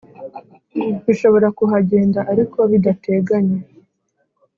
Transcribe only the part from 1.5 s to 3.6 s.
kuhagenda ariko bidateganye